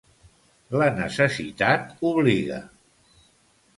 La 0.81 0.87
necessitat 0.95 1.93
obliga. 2.13 2.59